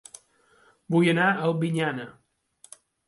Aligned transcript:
Vull 0.95 1.09
anar 1.13 1.27
a 1.33 1.43
Albinyana 1.49 2.07